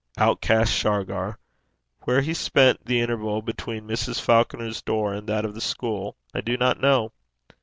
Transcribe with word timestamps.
Outcast 0.17 0.73
Shargar! 0.73 1.37
Where 2.05 2.21
he 2.21 2.33
spent 2.33 2.83
the 2.85 2.99
interval 3.01 3.43
between 3.43 3.87
Mrs. 3.87 4.19
Falconer's 4.19 4.81
door 4.81 5.13
and 5.13 5.29
that 5.29 5.45
of 5.45 5.53
the 5.53 5.61
school, 5.61 6.17
I 6.33 6.41
do 6.41 6.57
not 6.57 6.81
know. 6.81 7.11